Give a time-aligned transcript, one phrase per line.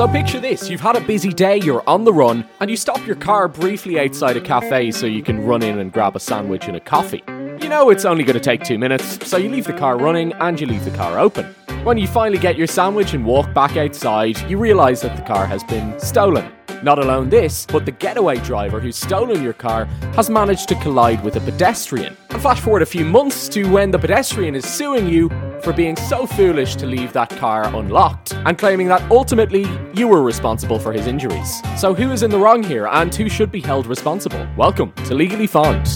[0.00, 3.06] So picture this you've had a busy day, you're on the run, and you stop
[3.06, 6.68] your car briefly outside a cafe so you can run in and grab a sandwich
[6.68, 7.22] and a coffee.
[7.28, 10.32] You know it's only going to take two minutes, so you leave the car running
[10.40, 11.54] and you leave the car open.
[11.84, 15.44] When you finally get your sandwich and walk back outside, you realise that the car
[15.44, 16.50] has been stolen.
[16.82, 19.84] Not alone this, but the getaway driver who's stolen your car
[20.14, 22.16] has managed to collide with a pedestrian.
[22.30, 25.28] And flash forward a few months to when the pedestrian is suing you
[25.62, 30.22] for being so foolish to leave that car unlocked and claiming that ultimately you were
[30.22, 31.60] responsible for his injuries.
[31.76, 34.48] So, who is in the wrong here and who should be held responsible?
[34.56, 35.86] Welcome to Legally Fond.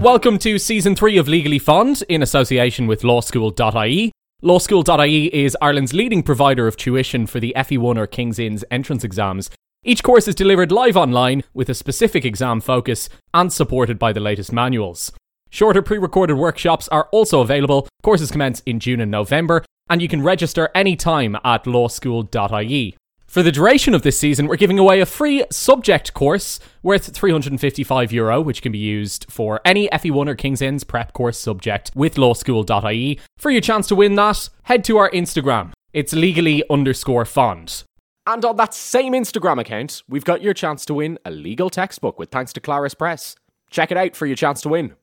[0.00, 4.12] Welcome to season three of Legally Fond in association with lawschool.ie.
[4.40, 9.50] Lawschool.ie is Ireland's leading provider of tuition for the FE1 or King's Inns entrance exams.
[9.82, 14.20] Each course is delivered live online with a specific exam focus and supported by the
[14.20, 15.10] latest manuals.
[15.50, 17.88] Shorter pre recorded workshops are also available.
[18.04, 22.96] Courses commence in June and November, and you can register anytime at lawschool.ie.
[23.38, 28.10] For the duration of this season, we're giving away a free subject course worth 355
[28.10, 32.16] euro, which can be used for any FE1 or King's Inns prep course subject with
[32.16, 33.20] lawschool.ie.
[33.36, 35.72] For your chance to win that, head to our Instagram.
[35.92, 37.84] It's legally underscore fond.
[38.26, 42.18] And on that same Instagram account, we've got your chance to win a legal textbook
[42.18, 43.36] with thanks to Clarus Press.
[43.70, 44.96] Check it out for your chance to win.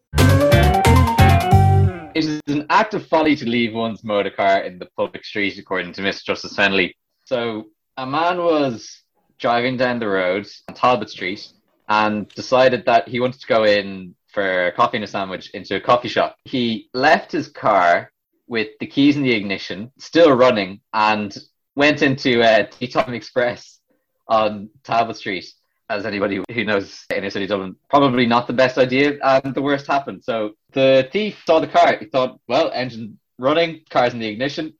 [2.14, 5.58] It is an act of folly to leave one's motor car in the public street,
[5.58, 6.25] according to Mr.
[6.25, 6.95] Justice Fennelly.
[7.23, 9.03] So, a man was
[9.38, 11.47] driving down the road on Talbot Street
[11.88, 15.81] and decided that he wanted to go in for coffee and a sandwich into a
[15.81, 16.35] coffee shop.
[16.43, 18.11] He left his car
[18.47, 21.35] with the keys in the ignition, still running, and
[21.75, 23.79] went into a Tea Time Express
[24.27, 25.45] on Talbot Street
[25.89, 29.85] as anybody who knows inner city Dublin, probably not the best idea, and the worst
[29.87, 30.23] happened.
[30.23, 31.95] So the thief saw the car.
[31.97, 34.73] He thought, well, engine running, car's in the ignition,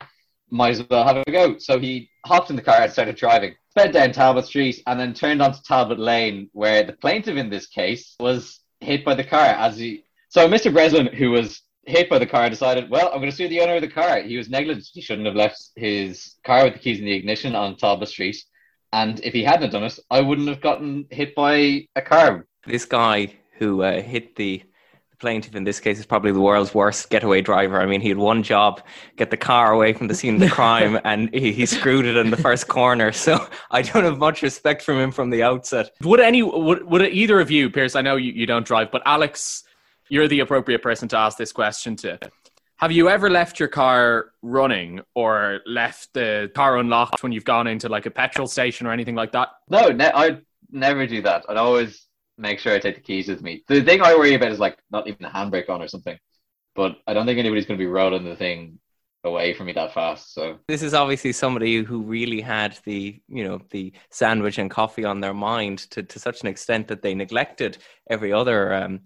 [0.49, 1.57] might as well have a go.
[1.57, 3.55] So he hopped in the car and started driving.
[3.71, 7.67] Sped down Talbot Street and then turned onto Talbot Lane, where the plaintiff in this
[7.67, 10.05] case was hit by the car as he.
[10.29, 10.72] So Mr.
[10.72, 13.75] Breslin, who was hit by the car, decided, well, I'm going to sue the owner
[13.75, 14.22] of the car.
[14.22, 14.88] He was negligent.
[14.94, 18.38] He shouldn't have left his car with the keys in the ignition on Talbot Street.
[18.94, 22.47] And if he hadn't done it, I wouldn't have gotten hit by a car.
[22.66, 24.63] This guy who uh, hit the
[25.20, 27.80] plaintiff in this case is probably the world's worst getaway driver.
[27.80, 28.81] I mean, he had one job:
[29.16, 32.18] get the car away from the scene of the crime, and he, he, screwed it
[32.18, 33.12] in the first corner.
[33.12, 35.92] So I don't have much respect from him from the outset.
[36.03, 37.96] Would any would, would either of you, Pierce?
[37.96, 39.64] I know you, you don't drive, but Alex,
[40.09, 42.20] you're the appropriate person to ask this question to.
[42.78, 47.68] Have you ever left your car running or left the car unlocked when you've gone
[47.68, 49.50] into like a petrol station or anything like that?
[49.70, 50.40] No, ne- I
[50.72, 51.46] never do that.
[51.47, 52.06] I'd always
[52.38, 53.63] make sure I take the keys with me.
[53.68, 56.18] The thing I worry about is like not even a handbrake on or something.
[56.75, 58.79] But I don't think anybody's going to be rolling the thing
[59.23, 60.34] away from me that fast.
[60.34, 65.06] So this is obviously somebody who really had the you know the sandwich and coffee
[65.06, 67.78] on their mind to to such an extent that they neglected
[68.09, 69.02] every other um,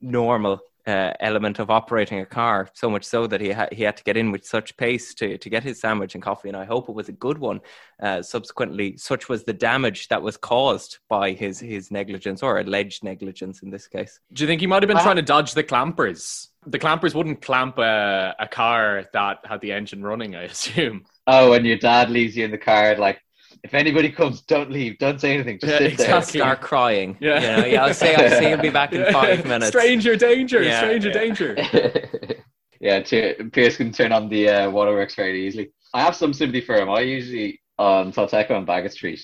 [0.00, 3.96] normal uh, element of operating a car, so much so that he, ha- he had
[3.96, 6.48] to get in with such pace to, to get his sandwich and coffee.
[6.48, 7.60] And I hope it was a good one.
[8.02, 13.04] Uh, subsequently, such was the damage that was caused by his, his negligence or alleged
[13.04, 14.18] negligence in this case.
[14.32, 16.48] Do you think he might have been uh, trying to dodge the clampers?
[16.66, 21.04] The clampers wouldn't clamp a, a car that had the engine running, I assume.
[21.26, 23.20] Oh, and your dad leaves you in the car like
[23.62, 24.98] if anybody comes, don't leave.
[24.98, 25.58] Don't say anything.
[25.60, 26.40] Just yeah, sit exactly.
[26.40, 26.46] there.
[26.46, 27.16] Start crying.
[27.20, 27.34] Yeah.
[27.34, 27.66] You know?
[27.68, 27.84] yeah.
[27.84, 28.14] I'll say.
[28.14, 28.48] I'll say.
[28.48, 29.68] He'll be back in five minutes.
[29.68, 30.62] Stranger danger.
[30.62, 31.14] Yeah, stranger yeah.
[31.14, 32.44] danger.
[32.80, 33.40] yeah.
[33.52, 35.72] Pierce can turn on the uh, waterworks very easily.
[35.94, 36.90] I have some sympathy for him.
[36.90, 39.20] I usually on Salteco and Baggot Street.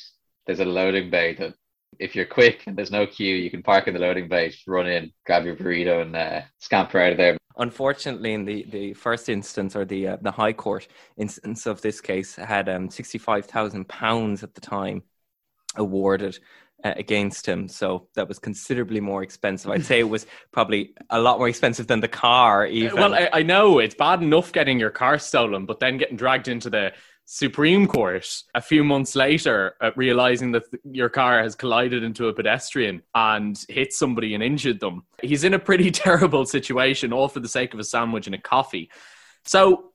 [0.46, 1.54] There's a loading bay that
[1.98, 4.66] if you're quick and there's no queue, you can park in the loading bay, just
[4.66, 7.37] run in, grab your burrito, and uh, scamper out of there.
[7.58, 10.86] Unfortunately, in the, the first instance or the uh, the High Court
[11.16, 15.02] instance of this case, had um, sixty five thousand pounds at the time
[15.76, 16.38] awarded
[16.84, 17.68] uh, against him.
[17.68, 19.70] So that was considerably more expensive.
[19.70, 22.66] I'd say it was probably a lot more expensive than the car.
[22.66, 22.96] Even.
[22.96, 26.48] Well, I, I, know it's bad enough getting your car stolen, but then getting dragged
[26.48, 26.92] into the
[27.30, 32.28] Supreme Court a few months later, uh, realizing that th- your car has collided into
[32.28, 35.02] a pedestrian and hit somebody and injured them.
[35.20, 38.40] He's in a pretty terrible situation, all for the sake of a sandwich and a
[38.40, 38.90] coffee.
[39.44, 39.92] So,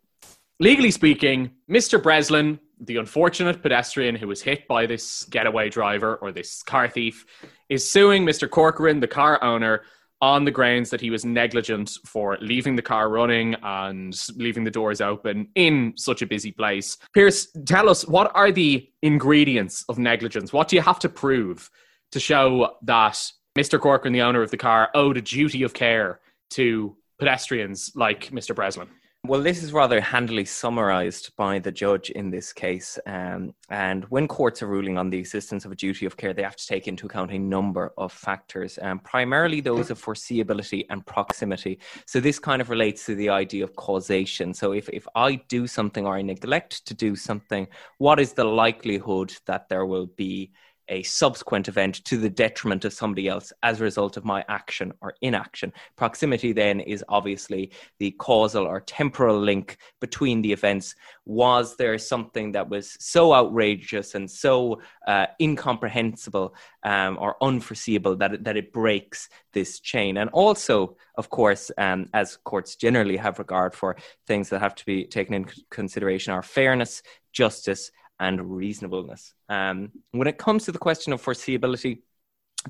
[0.60, 2.02] legally speaking, Mr.
[2.02, 7.26] Breslin, the unfortunate pedestrian who was hit by this getaway driver or this car thief,
[7.68, 8.48] is suing Mr.
[8.48, 9.82] Corcoran, the car owner,
[10.24, 14.72] on the grounds that he was negligent for leaving the car running and leaving the
[14.72, 16.98] doors open in such a busy place.
[17.14, 20.54] Pierce, tell us what are the ingredients of negligence?
[20.54, 21.70] What do you have to prove
[22.14, 23.22] to show that
[23.58, 23.78] Mr.
[23.78, 26.22] Corcoran, the owner of the car, owed a duty of care
[26.52, 28.56] to pedestrians like Mr.
[28.56, 28.88] Breslin?
[29.26, 33.00] Well, this is rather handily summarized by the judge in this case.
[33.06, 36.44] Um, and when courts are ruling on the existence of a duty of care, they
[36.44, 41.06] have to take into account a number of factors, um, primarily those of foreseeability and
[41.06, 41.80] proximity.
[42.06, 44.54] So, this kind of relates to the idea of causation.
[44.54, 47.68] So, if, if I do something or I neglect to do something,
[48.00, 50.52] what is the likelihood that there will be
[50.88, 54.92] a subsequent event to the detriment of somebody else as a result of my action
[55.02, 55.72] or inaction.
[55.96, 60.96] Proximity then is obviously the causal or temporal link between the events.
[61.26, 68.34] Was there something that was so outrageous and so uh, incomprehensible um, or unforeseeable that
[68.34, 70.18] it, that it breaks this chain?
[70.18, 73.96] And also, of course, um, as courts generally have regard for
[74.28, 77.02] things that have to be taken into consideration are fairness,
[77.32, 79.34] justice, and reasonableness.
[79.50, 82.00] Um, when it comes to the question of foreseeability,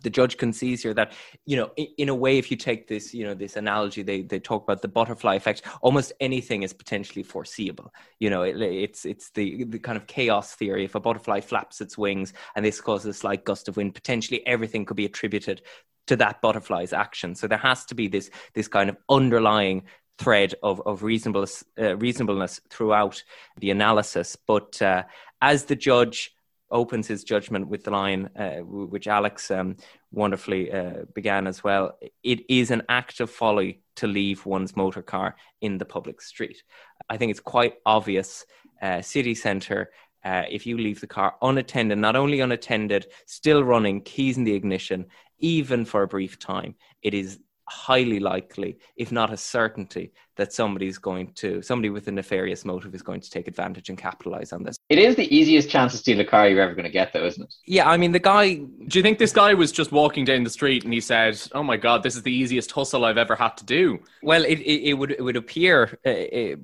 [0.01, 1.13] the judge concedes here that
[1.45, 4.23] you know in, in, a way if you take this you know this analogy they,
[4.23, 7.93] they talk about the butterfly effect almost anything is potentially foreseeable.
[8.19, 10.85] You know it, it's it's the the kind of chaos theory.
[10.85, 14.45] If a butterfly flaps its wings and this causes a slight gust of wind potentially
[14.47, 15.61] everything could be attributed
[16.07, 17.35] to that butterfly's action.
[17.35, 19.83] So there has to be this this kind of underlying
[20.17, 23.23] thread of, of reasonableness, uh, reasonableness throughout
[23.57, 24.35] the analysis.
[24.35, 25.03] But uh,
[25.41, 26.31] as the judge
[26.71, 29.77] opens his judgment with the line, uh, which Alex um,
[30.11, 35.03] wonderfully uh, began as well, it is an act of folly to leave one's motor
[35.03, 36.63] car in the public street.
[37.09, 38.45] I think it's quite obvious.
[38.81, 39.91] Uh, city centre,
[40.25, 44.55] uh, if you leave the car unattended, not only unattended, still running, keys in the
[44.55, 45.05] ignition,
[45.39, 50.97] even for a brief time, it is highly likely, if not a certainty, that somebody's
[50.97, 54.63] going to somebody with a nefarious motive is going to take advantage and capitalize on
[54.63, 54.77] this.
[54.89, 57.25] It is the easiest chance to steal a car you're ever going to get, though,
[57.25, 57.53] isn't it?
[57.65, 58.55] Yeah, I mean, the guy.
[58.55, 61.63] Do you think this guy was just walking down the street and he said, "Oh
[61.63, 63.99] my God, this is the easiest hustle I've ever had to do"?
[64.21, 66.57] Well, it it, it would it would appear, uh,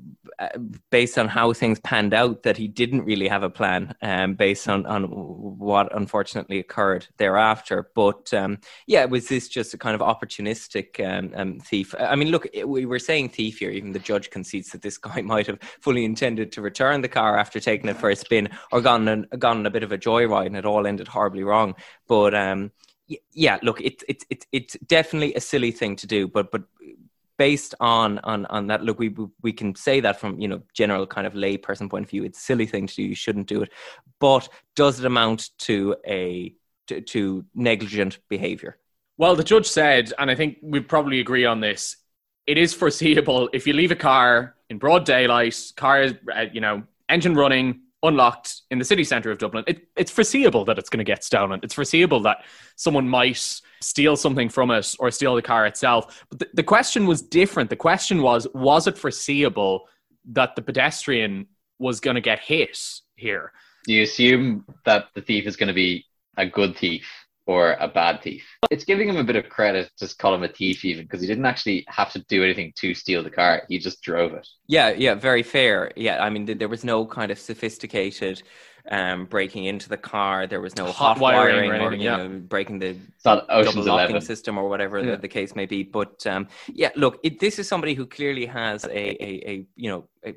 [0.44, 0.57] uh,
[0.89, 4.68] based on how things panned out, that he didn't really have a plan, um, based
[4.68, 7.89] on on what unfortunately occurred thereafter.
[7.95, 11.94] But um, yeah, was this just a kind of opportunistic um, um thief?
[12.00, 13.69] I mean, look, we were saying thief here.
[13.69, 17.38] Even the judge concedes that this guy might have fully intended to return the car
[17.38, 19.97] after taking it for a spin or gone on, gone on a bit of a
[19.97, 21.75] joyride and it all ended horribly wrong.
[22.07, 22.71] But um,
[23.31, 26.63] yeah, look, it's it's it's it's definitely a silly thing to do, but but
[27.39, 31.07] based on on on that look we we can say that from you know general
[31.07, 33.47] kind of lay person point of view it's a silly thing to do you shouldn't
[33.47, 33.71] do it
[34.19, 36.53] but does it amount to a
[36.88, 38.77] to, to negligent behavior
[39.17, 41.95] well the judge said and i think we probably agree on this
[42.50, 46.06] it is foreseeable if you leave a car in broad daylight, car,
[46.36, 50.66] uh, you know, engine running, unlocked in the city centre of Dublin, it, it's foreseeable
[50.66, 51.60] that it's going to get stolen.
[51.62, 52.44] It's foreseeable that
[52.75, 56.25] someone might steal something from it or steal the car itself.
[56.31, 57.69] But the, the question was different.
[57.69, 59.88] The question was, was it foreseeable
[60.31, 61.45] that the pedestrian
[61.78, 62.80] was going to get hit
[63.16, 63.52] here?
[63.86, 67.07] Do you assume that the thief is going to be a good thief?
[67.50, 68.46] Or a bad thief.
[68.69, 71.25] It's giving him a bit of credit to call him a thief, even because he
[71.25, 73.63] didn't actually have to do anything to steal the car.
[73.68, 74.48] He just drove it.
[74.68, 75.92] Yeah, yeah, very fair.
[75.96, 78.44] Yeah, I mean, there was no kind of sophisticated
[78.92, 80.46] um, breaking into the car.
[80.46, 82.18] There was no hot, hot wiring, or, anything, or you yeah.
[82.18, 85.12] know, breaking the double locking system or whatever yeah.
[85.12, 85.81] the, the, case may be.
[85.81, 89.90] But um, yeah, look, it, this is somebody who clearly has a, a, a you
[89.90, 90.36] know a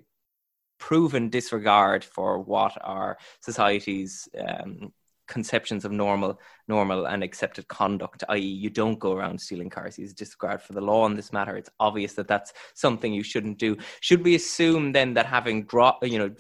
[0.79, 4.94] proven disregard for what our society's um,
[5.32, 10.12] conceptions of normal normal and accepted conduct i.e you don't go around stealing cars he's
[10.12, 13.74] disregard for the law on this matter it's obvious that that's something you shouldn't do
[14.01, 16.31] should we assume then that having dropped you know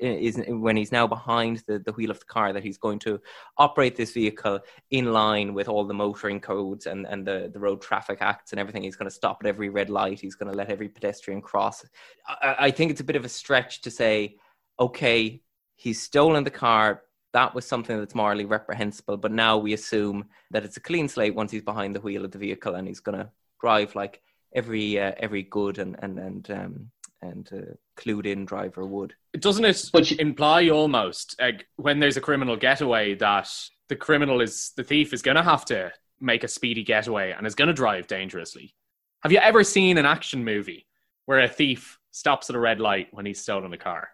[0.00, 3.20] is when he's now behind the, the wheel of the car that he's going to
[3.58, 4.58] operate this vehicle
[4.90, 8.58] in line with all the motoring codes and, and the, the road traffic acts and
[8.58, 8.82] everything.
[8.82, 10.18] He's going to stop at every red light.
[10.18, 11.84] He's going to let every pedestrian cross.
[12.26, 14.36] I, I think it's a bit of a stretch to say,
[14.78, 15.42] okay,
[15.76, 19.16] he's stolen the car that was something that's morally reprehensible.
[19.16, 22.32] But now we assume that it's a clean slate once he's behind the wheel of
[22.32, 24.20] the vehicle and he's going to drive like
[24.54, 26.90] every uh, every good and and and um,
[27.22, 29.14] and uh, clued in driver would.
[29.38, 33.50] Doesn't it but imply almost like, when there's a criminal getaway that
[33.88, 37.46] the criminal is the thief is going to have to make a speedy getaway and
[37.46, 38.74] is going to drive dangerously?
[39.22, 40.86] Have you ever seen an action movie
[41.26, 44.08] where a thief stops at a red light when he's stolen a car?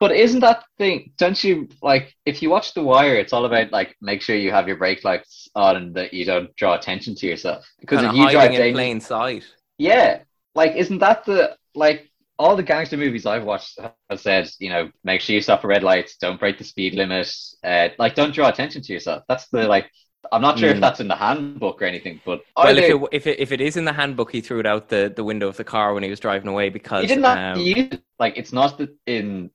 [0.00, 1.12] But isn't that thing?
[1.18, 3.16] Don't you like if you watch The Wire?
[3.16, 6.24] It's all about like make sure you have your brake lights on and that you
[6.24, 9.44] don't draw attention to yourself because if you drive in plain sight.
[9.78, 10.20] Yeah,
[10.54, 13.78] like isn't that the like all the gangster movies I've watched
[14.08, 16.94] have said you know make sure you stop at red lights, don't break the speed
[16.94, 17.30] limit,
[17.62, 19.24] uh, like don't draw attention to yourself.
[19.28, 19.90] That's the like
[20.32, 20.74] I'm not sure Mm.
[20.76, 23.60] if that's in the handbook or anything, but Well, if it, if it if it
[23.60, 26.02] is in the handbook, he threw it out the, the window of the car when
[26.02, 28.02] he was driving away because he did not um, use it.
[28.18, 29.50] Like it's not in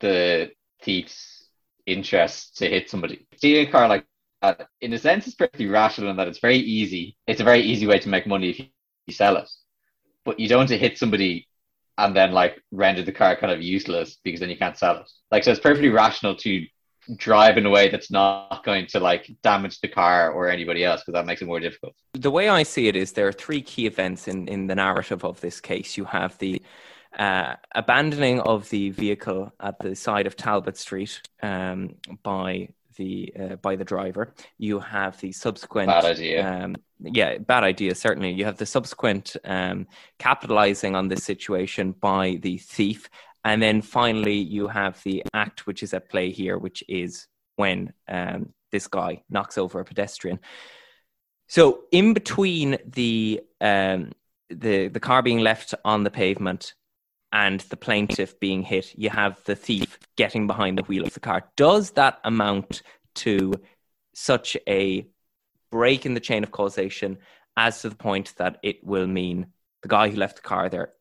[0.00, 0.50] the
[0.82, 1.48] thief's
[1.86, 3.26] interest to hit somebody.
[3.36, 4.04] Stealing a car like
[4.42, 7.16] that, in a sense, is pretty rational in that it's very easy.
[7.26, 8.66] It's a very easy way to make money if you,
[9.10, 9.48] sell it.
[10.24, 11.46] But you don't want to hit somebody
[11.96, 15.10] and then like render the car kind of useless because then you can't sell it.
[15.30, 16.66] Like so, it's perfectly rational to
[17.14, 21.02] drive in a way that's not going to like damage the car or anybody else
[21.02, 21.94] because that makes it more difficult.
[22.14, 25.24] the way I see it is there are three key events in, in the narrative
[25.24, 25.96] of this case.
[25.96, 26.60] You have the
[27.16, 33.56] uh, abandoning of the vehicle at the side of Talbot Street um, by the uh,
[33.56, 34.34] by the driver.
[34.58, 36.64] You have the subsequent Bad idea.
[36.64, 37.94] Um, yeah, bad idea.
[37.94, 39.86] Certainly, you have the subsequent um,
[40.18, 43.08] capitalizing on this situation by the thief,
[43.44, 47.92] and then finally you have the act which is at play here, which is when
[48.08, 50.38] um, this guy knocks over a pedestrian.
[51.48, 54.12] So in between the um,
[54.50, 56.74] the the car being left on the pavement
[57.32, 61.20] and the plaintiff being hit, you have the thief getting behind the wheel of the
[61.20, 61.44] car.
[61.56, 62.82] Does that amount
[63.16, 63.52] to
[64.14, 65.06] such a
[65.70, 67.18] break in the chain of causation
[67.56, 69.46] as to the point that it will mean
[69.82, 70.92] the guy who left the car there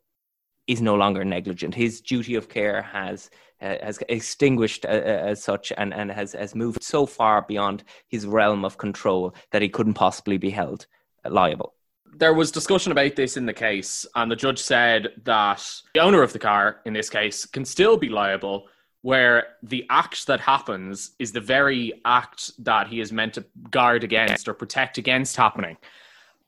[0.68, 1.76] is no longer negligent?
[1.76, 3.30] His duty of care has
[3.62, 7.86] uh, has extinguished uh, uh, as such and, and has, has moved so far beyond
[8.10, 10.88] his realm of control that he couldn't possibly be held
[11.24, 11.75] liable.
[12.18, 15.62] There was discussion about this in the case, and the judge said that
[15.94, 18.68] the owner of the car, in this case, can still be liable
[19.02, 24.06] where the act that happens is the very act that he is meant to guard
[24.06, 25.76] against or protect against happening.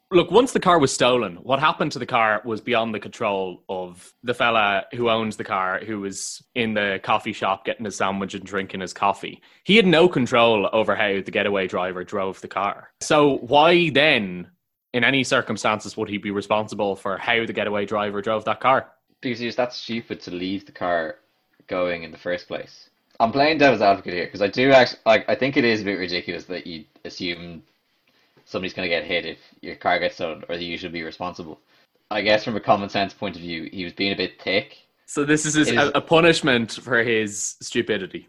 [0.09, 3.65] Look, once the car was stolen, what happened to the car was beyond the control
[3.67, 7.97] of the fella who owns the car, who was in the coffee shop getting his
[7.97, 9.41] sandwich and drinking his coffee.
[9.65, 12.89] He had no control over how the getaway driver drove the car.
[13.01, 14.49] So, why then,
[14.97, 18.91] in any circumstances, would he be responsible for how the getaway driver drove that car?
[19.21, 21.15] because it's that stupid to leave the car
[21.67, 22.89] going in the first place.
[23.19, 25.27] I'm playing devil's advocate here because I do actually like.
[25.27, 27.63] I think it is a bit ridiculous that you assume
[28.45, 31.03] somebody's going to get hit if your car gets stolen, or that you should be
[31.03, 31.59] responsible.
[32.11, 34.77] I guess from a common sense point of view, he was being a bit thick.
[35.07, 38.27] So, this is, his, It is- a, a punishment for his stupidity.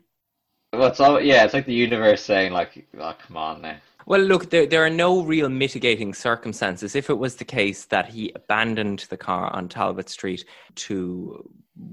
[0.72, 1.44] Well, it's all yeah.
[1.44, 3.76] It's like the universe saying like, "Oh, come on now."
[4.08, 6.96] Well, look, there, there are no real mitigating circumstances.
[6.96, 10.46] If it was the case that he abandoned the car on Talbot Street
[10.76, 11.46] to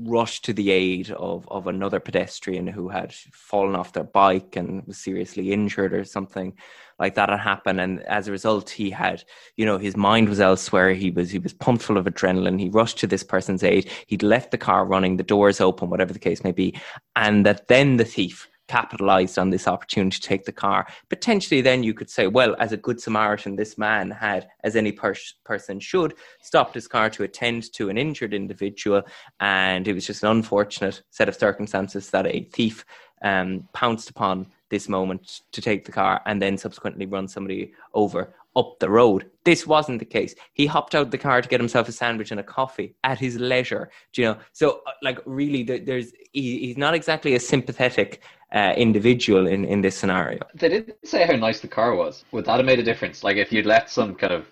[0.06, 4.88] rush to the aid of, of another pedestrian who had fallen off their bike and
[4.88, 6.54] was seriously injured or something
[7.00, 9.26] like that had happened, and as a result, he had,
[9.58, 10.94] you know, his mind was elsewhere.
[10.94, 12.58] He was he was pumped full of adrenaline.
[12.58, 13.92] He rushed to this person's aid.
[14.08, 16.80] He'd left the car running, the doors open, whatever the case may be,
[17.18, 20.88] and that then the thief capitalized on this opportunity to take the car.
[21.10, 24.92] Potentially, then you could say, well, as a good Samaritan, this man had, as any
[24.92, 29.04] pers- person should, stopped his car to attend to an injured individual,
[29.40, 32.86] and it was just an unfortunate set of circumstances that a thief
[33.24, 38.34] um, pounced upon this moment to take the car and then subsequently run somebody over
[38.56, 39.30] up the road.
[39.44, 40.34] This wasn't the case.
[40.54, 43.38] He hopped out the car to get himself a sandwich and a coffee at his
[43.38, 43.90] leisure.
[44.14, 44.38] Do you know?
[44.54, 48.22] So, uh, like, really, there's he, he's not exactly a sympathetic
[48.56, 50.40] uh, individual in in this scenario.
[50.56, 52.24] They didn't say how nice the car was.
[52.32, 53.24] Would that have made a difference?
[53.24, 54.46] Like if you'd left some kind of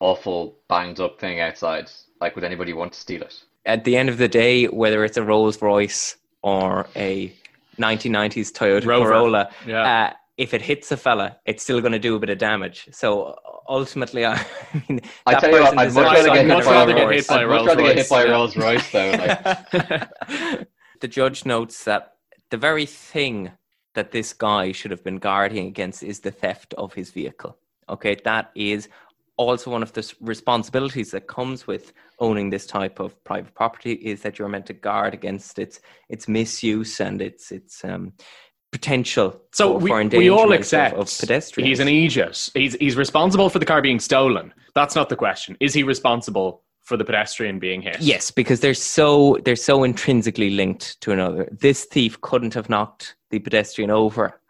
[0.00, 3.34] awful banged up thing outside, like would anybody want to steal it?
[3.66, 7.32] At the end of the day, whether it's a Rolls Royce or a
[7.78, 9.06] 1990s Toyota Rover.
[9.10, 9.82] Corolla, Yeah.
[10.08, 12.88] uh, if it hits a fella, it's still going to do a bit of damage.
[12.92, 13.36] So
[13.68, 14.42] ultimately, I
[14.88, 16.74] mean, I that tell you what, person I'd much deserves rather get hit by a
[16.74, 17.14] rather get reward.
[17.14, 18.30] hit by I'd much rather get hit Rolls-Royce, by a.
[18.30, 19.10] Rolls Royce though.
[19.10, 20.68] Like,
[21.00, 22.14] the judge notes that
[22.50, 23.50] the very thing
[23.94, 27.58] that this guy should have been guarding against is the theft of his vehicle.
[27.88, 28.88] Okay, that is
[29.36, 34.22] also one of the responsibilities that comes with owning this type of private property is
[34.22, 38.12] that you're meant to guard against its its misuse and its its um,
[38.70, 41.68] potential So for, we, for we all endangerment of- accept of, pedestrians.
[41.68, 42.50] he's an idiot.
[42.54, 44.52] He's he's responsible for the car being stolen.
[44.74, 45.56] That's not the question.
[45.58, 48.00] Is he responsible for the pedestrian being hit?
[48.00, 51.48] Yes, because they're so they're so intrinsically linked to another.
[51.52, 54.40] This thief couldn't have knocked the pedestrian over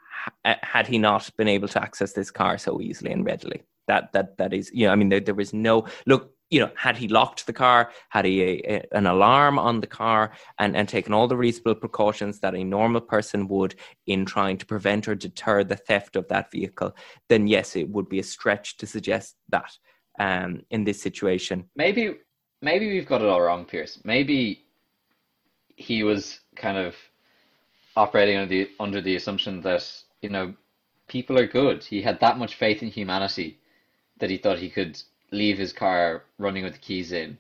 [0.44, 3.62] had he not been able to access this car so easily and readily.
[3.88, 6.32] That that that is, you know, I mean, there, there was no look.
[6.48, 9.86] You know, had he locked the car, had he a, a, an alarm on the
[9.86, 13.74] car, and and taken all the reasonable precautions that a normal person would
[14.06, 16.96] in trying to prevent or deter the theft of that vehicle,
[17.28, 19.72] then yes, it would be a stretch to suggest that
[20.20, 21.68] um, in this situation.
[21.76, 22.14] maybe
[22.62, 23.98] maybe we've got it all wrong, Pierce.
[24.04, 24.62] Maybe
[25.76, 26.94] he was kind of
[27.96, 29.84] operating under the under the assumption that
[30.22, 30.54] you know
[31.08, 31.84] people are good.
[31.84, 33.58] He had that much faith in humanity
[34.18, 35.00] that he thought he could
[35.32, 37.38] leave his car running with the keys in,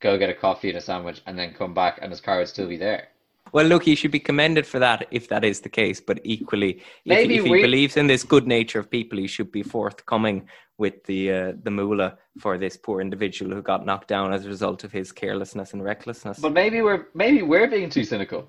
[0.00, 2.48] go get a coffee and a sandwich, and then come back and his car would
[2.48, 3.08] still be there.
[3.52, 6.00] Well, look, he should be commended for that if that is the case.
[6.00, 9.26] But equally, if, Maybe if he we- believes in this good nature of people, he
[9.26, 14.08] should be forthcoming with the uh, the moolah for this poor individual who got knocked
[14.08, 16.38] down as a result of his carelessness and recklessness.
[16.38, 18.48] But maybe we're maybe we're being too cynical.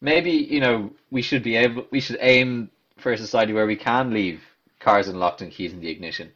[0.00, 3.76] Maybe you know we should be able we should aim for a society where we
[3.76, 4.40] can leave
[4.78, 6.30] cars unlocked and keys in the ignition.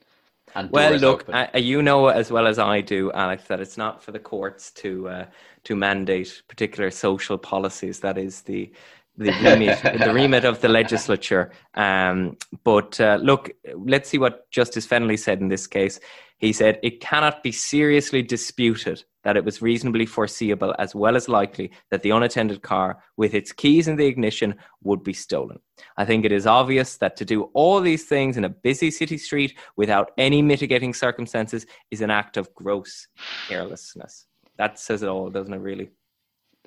[0.70, 4.12] Well, look, uh, you know as well as I do, Alex, that it's not for
[4.12, 5.26] the courts to uh,
[5.64, 8.00] to mandate particular social policies.
[8.00, 8.72] That is the
[9.16, 11.52] the remit, the remit of the legislature.
[11.74, 16.00] Um, but uh, look, let's see what Justice Fennelly said in this case.
[16.38, 21.28] He said it cannot be seriously disputed that it was reasonably foreseeable as well as
[21.28, 25.58] likely that the unattended car with its keys in the ignition would be stolen.
[25.96, 29.18] I think it is obvious that to do all these things in a busy city
[29.18, 33.08] street without any mitigating circumstances is an act of gross
[33.48, 34.26] carelessness.
[34.58, 35.90] That says it all, doesn't it, really?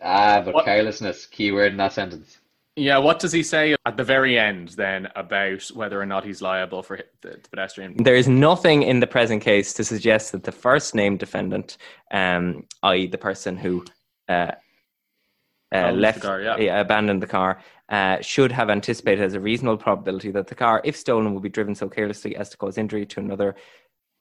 [0.02, 2.40] ah, but What- carelessness keyword in that sentence.
[2.78, 6.42] Yeah, what does he say at the very end then about whether or not he's
[6.42, 7.96] liable for the, the pedestrian?
[8.04, 11.78] There is nothing in the present case to suggest that the first named defendant,
[12.12, 13.86] um, i.e., the person who
[14.28, 14.52] uh,
[15.74, 16.80] uh, Owned the left, car, yeah.
[16.80, 20.96] abandoned the car, uh, should have anticipated as a reasonable probability that the car, if
[20.96, 23.56] stolen, will be driven so carelessly as to cause injury to another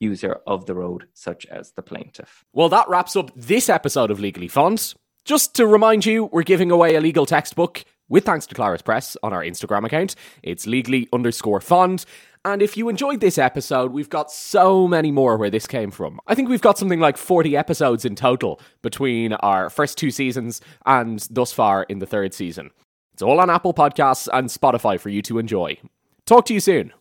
[0.00, 2.44] user of the road, such as the plaintiff.
[2.52, 4.94] Well, that wraps up this episode of Legally Fond.
[5.24, 7.84] Just to remind you, we're giving away a legal textbook
[8.14, 10.14] with thanks to Clarus Press on our Instagram account.
[10.44, 12.04] It's legally underscore fond.
[12.44, 16.20] And if you enjoyed this episode, we've got so many more where this came from.
[16.28, 20.60] I think we've got something like 40 episodes in total between our first two seasons
[20.86, 22.70] and thus far in the third season.
[23.14, 25.76] It's all on Apple Podcasts and Spotify for you to enjoy.
[26.24, 26.92] Talk to you soon.